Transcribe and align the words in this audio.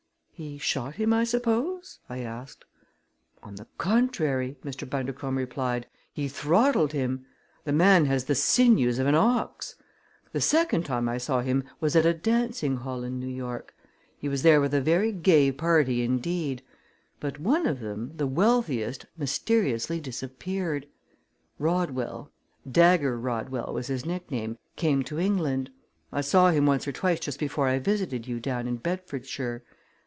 "He 0.33 0.57
shot 0.57 0.95
him, 0.95 1.13
I 1.13 1.23
suppose?" 1.23 1.99
I 2.09 2.21
asked. 2.21 2.65
"On 3.43 3.53
the 3.57 3.67
contrary," 3.77 4.57
Mr. 4.65 4.89
Bundercombe 4.89 5.37
replied, 5.37 5.85
"he 6.11 6.27
throttled 6.27 6.93
him. 6.93 7.27
The 7.63 7.71
man 7.71 8.05
has 8.07 8.25
the 8.25 8.33
sinews 8.33 8.97
of 8.97 9.05
an 9.05 9.13
ox. 9.13 9.75
The 10.33 10.41
second 10.41 10.87
time 10.87 11.07
I 11.07 11.19
saw 11.19 11.41
him 11.41 11.63
was 11.79 11.95
at 11.95 12.07
a 12.07 12.13
dancing 12.15 12.77
hall 12.77 13.03
in 13.03 13.19
New 13.19 13.27
York. 13.27 13.75
He 14.17 14.27
was 14.27 14.41
there 14.41 14.59
with 14.59 14.73
a 14.73 14.81
very 14.81 15.11
gay 15.11 15.51
party 15.51 16.01
indeed; 16.01 16.63
but 17.19 17.37
one 17.39 17.67
of 17.67 17.79
them, 17.79 18.11
the 18.15 18.25
wealthiest, 18.25 19.05
mysteriously 19.15 19.99
disappeared. 19.99 20.87
Rodwell 21.59 22.31
Dagger 22.67 23.15
Rodwell 23.15 23.71
was 23.75 23.85
his 23.85 24.07
nickname 24.07 24.57
came 24.75 25.03
to 25.03 25.19
England. 25.19 25.69
I 26.11 26.21
saw 26.21 26.49
him 26.49 26.65
once 26.65 26.87
or 26.87 26.91
twice 26.91 27.19
just 27.19 27.37
before 27.39 27.67
I 27.67 27.77
visited 27.77 28.25
you 28.25 28.39
down 28.39 28.67
in 28.67 28.77
Bedfordshire. 28.77 29.63